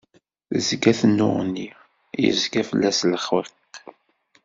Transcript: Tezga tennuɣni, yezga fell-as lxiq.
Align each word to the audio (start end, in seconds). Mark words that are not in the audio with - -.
Tezga 0.51 0.91
tennuɣni, 0.99 1.67
yezga 2.23 2.61
fell-as 2.69 2.99
lxiq. 3.13 3.49